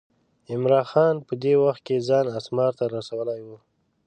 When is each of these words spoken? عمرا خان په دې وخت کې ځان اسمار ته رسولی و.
عمرا 0.51 0.81
خان 0.91 1.15
په 1.27 1.33
دې 1.43 1.53
وخت 1.63 1.81
کې 1.87 2.05
ځان 2.07 2.25
اسمار 2.39 2.71
ته 2.79 2.85
رسولی 2.95 3.41
و. 3.47 3.49